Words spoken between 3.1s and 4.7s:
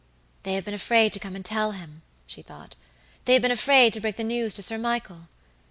"they have been afraid to break the news to